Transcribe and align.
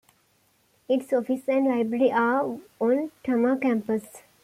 Its 0.89 1.13
office 1.13 1.47
and 1.47 1.67
library 1.67 2.11
are 2.11 2.57
on 2.79 3.11
Tama 3.23 3.55
Campus. 3.59 4.23